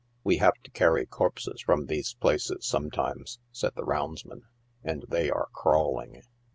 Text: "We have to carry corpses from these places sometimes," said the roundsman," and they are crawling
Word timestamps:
"We 0.23 0.37
have 0.37 0.55
to 0.63 0.71
carry 0.71 1.05
corpses 1.05 1.61
from 1.61 1.85
these 1.85 2.15
places 2.15 2.65
sometimes," 2.65 3.37
said 3.51 3.73
the 3.75 3.85
roundsman," 3.85 4.41
and 4.83 5.05
they 5.09 5.29
are 5.29 5.49
crawling 5.53 6.23